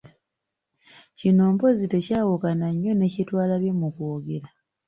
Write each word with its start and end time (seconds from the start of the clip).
Kino 1.19 1.43
mpozzi 1.55 1.85
tekyawukana 1.93 2.67
nnyo 2.73 2.93
ne 2.95 3.07
kye 3.13 3.23
twalabye 3.27 3.71
mu 3.79 3.87
kwogera. 3.95 4.47